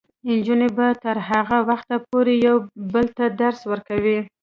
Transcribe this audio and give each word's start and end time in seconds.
نجونې 0.31 0.69
به 0.77 0.87
تر 1.03 1.17
هغه 1.29 1.57
وخته 1.69 1.95
پورې 2.07 2.33
یو 2.47 2.57
بل 2.93 3.07
ته 3.17 3.25
درس 3.41 3.59
ورکوي. 3.71 4.19